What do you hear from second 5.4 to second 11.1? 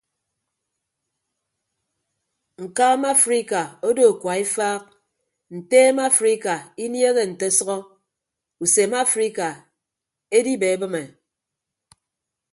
nteem afrika inieehe nte ọsʌhọ usem afrika edibeebịme.